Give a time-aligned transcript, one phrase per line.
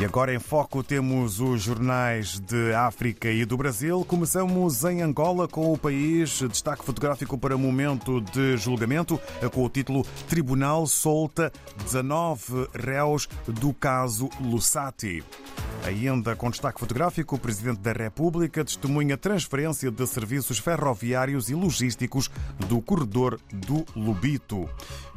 [0.00, 4.04] E agora em foco temos os jornais de África e do Brasil.
[4.04, 6.42] Começamos em Angola com o país.
[6.50, 9.20] Destaque fotográfico para momento de julgamento
[9.52, 11.52] com o título Tribunal solta
[11.84, 15.22] 19 réus do caso Lussati.
[15.84, 22.30] Ainda com destaque fotográfico, o Presidente da República testemunha transferência de serviços ferroviários e logísticos
[22.68, 24.66] do corredor do Lubito.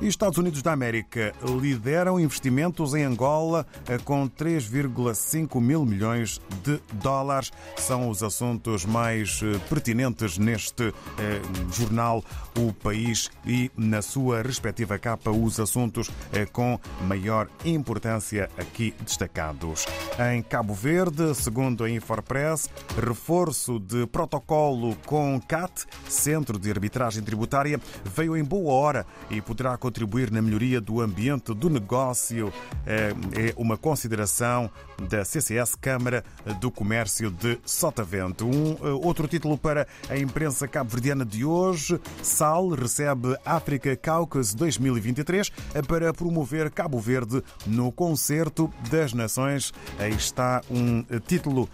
[0.00, 3.64] E Estados Unidos da América lideram investimentos em Angola
[4.04, 7.52] com 3,5 mil milhões de dólares.
[7.76, 9.40] São os assuntos mais
[9.70, 10.88] pertinentes neste
[11.18, 11.40] eh,
[11.72, 12.22] jornal
[12.58, 19.86] O País e na sua respectiva capa os assuntos eh, com maior importância aqui destacados.
[20.34, 27.78] Em Cabo Verde, segundo a Infopress, reforço de protocolo com CAT, Centro de Arbitragem Tributária,
[28.06, 32.50] veio em boa hora e poderá contribuir na melhoria do ambiente do negócio.
[32.86, 33.12] É
[33.54, 34.70] uma consideração
[35.10, 36.24] da CCS Câmara
[36.58, 38.46] do Comércio de Sotavento.
[38.46, 45.50] Um outro título para a imprensa cabo-verdiana de hoje: SAL recebe África Caucus 2023
[45.86, 49.74] para promover Cabo Verde no Concerto das Nações.
[49.98, 51.68] Aí está um título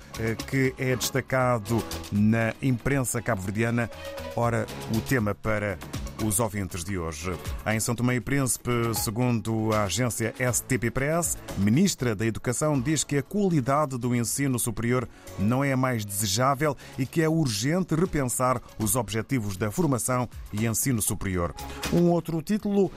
[0.48, 3.90] que é destacado na imprensa cabo-verdiana.
[4.36, 5.78] Ora, o tema para
[6.24, 7.32] os ouvintes de hoje.
[7.66, 13.16] Em São Tomé e Príncipe, segundo a agência STP Press, ministra da Educação diz que
[13.16, 18.60] a qualidade do ensino superior não é a mais desejável e que é urgente repensar
[18.78, 21.54] os objetivos da formação e ensino superior.
[21.92, 22.90] Um outro título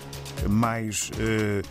[0.47, 1.11] mais.
[1.19, 1.61] Eh,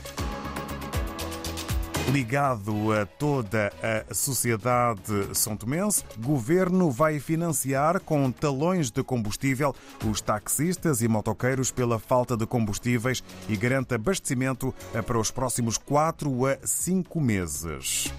[2.11, 9.75] ligado a toda a sociedade são tomense, governo vai financiar com talões de combustível
[10.05, 14.75] os taxistas e motoqueiros pela falta de combustíveis e garante abastecimento
[15.07, 18.13] para os próximos 4 a 5 meses.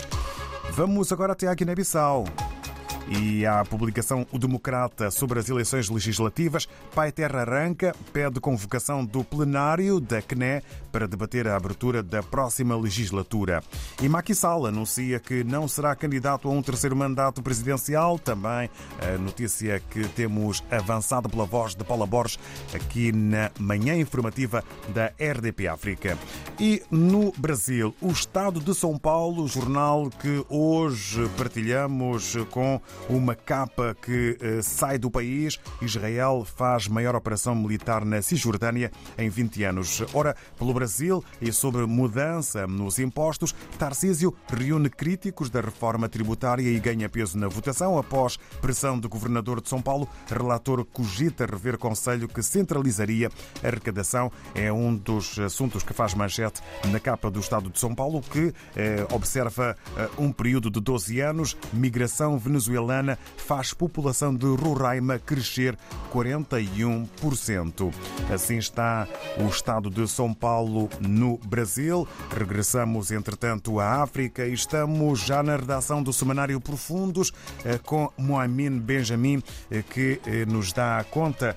[0.72, 2.26] Vamos agora até a Guiné-Bissau.
[3.08, 9.24] E a publicação O Democrata sobre as eleições legislativas, Pai Terra Arranca pede convocação do
[9.24, 13.64] plenário da CNE para debater a abertura da próxima legislatura.
[14.02, 18.18] E Macky Sall anuncia que não será candidato a um terceiro mandato presidencial.
[18.18, 22.40] Também a notícia que temos avançado pela voz de Paula Borges
[22.74, 26.18] aqui na manhã informativa da RDP África.
[26.60, 33.96] E no Brasil, o Estado de São Paulo, jornal que hoje partilhamos com uma capa
[34.02, 35.60] que sai do país.
[35.82, 40.04] Israel faz maior operação militar na Cisjordânia em 20 anos.
[40.14, 46.80] Ora, pelo Brasil e sobre mudança nos impostos, Tarcísio reúne críticos da reforma tributária e
[46.80, 50.08] ganha peso na votação após pressão do governador de São Paulo.
[50.28, 53.30] Relator cogita rever conselho que centralizaria
[53.64, 54.32] a arrecadação.
[54.54, 58.54] É um dos assuntos que faz manchete na capa do Estado de São Paulo, que
[58.76, 62.85] eh, observa eh, um período de 12 anos, migração venezuelana
[63.38, 65.78] faz população de Roraima crescer
[66.14, 67.94] 41%.
[68.34, 69.08] Assim está
[69.38, 72.08] o estado de São Paulo no Brasil.
[72.36, 77.32] Regressamos, entretanto, à África e estamos já na redação do Semanário Profundos
[77.84, 79.44] com Moamin Benjamin,
[79.90, 81.56] que nos dá conta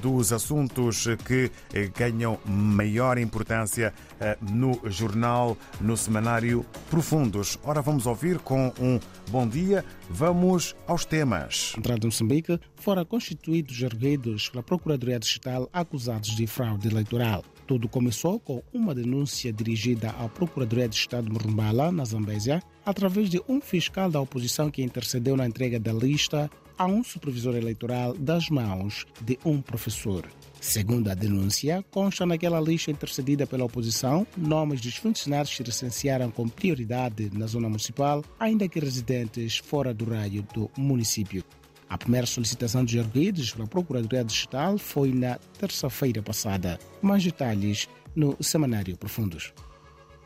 [0.00, 1.50] dos assuntos que
[1.96, 3.92] ganham maior importância
[4.40, 7.58] no jornal, no Semanário Profundos.
[7.62, 8.98] Ora, vamos ouvir com um
[9.30, 9.84] bom dia.
[10.10, 11.74] Vamos aos temas.
[11.76, 17.44] Entrada de Moçambique, foram constituídos erguidos pela Procuradoria Digital acusados de fraude eleitoral.
[17.66, 23.28] Tudo começou com uma denúncia dirigida à Procuradoria de Estado de Morumbala, na Zambésia, através
[23.28, 28.14] de um fiscal da oposição que intercedeu na entrega da lista a um supervisor eleitoral
[28.14, 30.24] das mãos de um professor.
[30.60, 36.48] Segundo a denúncia, consta naquela lista intercedida pela oposição nomes dos funcionários que recensearam com
[36.48, 41.44] prioridade na zona municipal, ainda que residentes fora do raio do município.
[41.88, 46.78] A primeira solicitação dos erguidos pela Procuradoria Digital foi na terça-feira passada.
[47.00, 49.52] Mais detalhes no Semanário Profundos.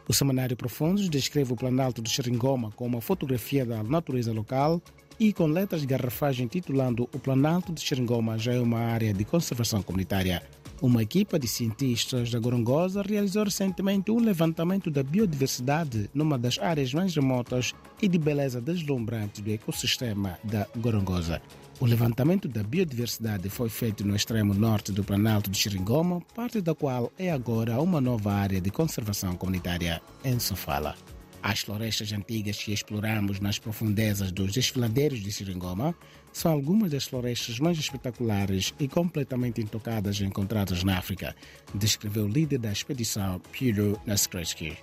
[0.08, 4.82] O Semanário Profundos descreve o Planalto de Xeringoma com uma fotografia da natureza local
[5.19, 9.25] e com letras de garrafagem titulando O Planalto de Xeringoma já é uma área de
[9.25, 10.43] conservação comunitária.
[10.82, 16.93] Uma equipa de cientistas da Gorongosa realizou recentemente um levantamento da biodiversidade numa das áreas
[16.93, 21.40] mais remotas e de beleza deslumbrante do ecossistema da Gorongosa.
[21.79, 26.75] O levantamento da biodiversidade foi feito no extremo norte do Planalto de Xeringoma, parte da
[26.75, 30.96] qual é agora uma nova área de conservação comunitária em Sofala.
[31.43, 35.93] As florestas antigas que exploramos nas profundezas dos desfiladeiros de Seringoma
[36.33, 41.35] são algumas das florestas mais espetaculares e completamente intocadas encontradas na África,
[41.75, 44.77] descreveu o líder da expedição Pilo Naskretsky.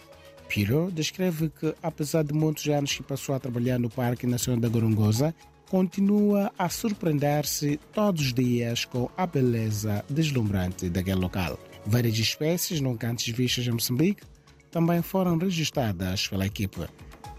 [0.50, 4.68] Piro descreve que, apesar de muitos anos que passou a trabalhar no Parque Nacional da
[4.68, 5.34] Gorongosa,
[5.70, 11.58] continua a surpreender-se todos os dias com a beleza deslumbrante daquele local.
[11.86, 14.24] Várias espécies nunca antes vistas em Moçambique
[14.72, 16.82] também foram registradas pela equipe.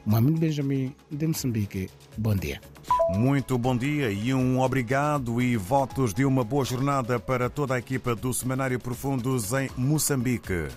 [0.06, 2.60] Mohamed Benjamin, de Moçambique, bom dia.
[3.14, 7.78] Muito bom dia e um obrigado e votos de uma boa jornada para toda a
[7.78, 10.68] equipa do Semanário Profundos em Moçambique.